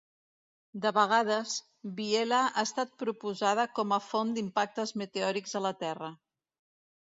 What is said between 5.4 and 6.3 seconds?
a la Terra.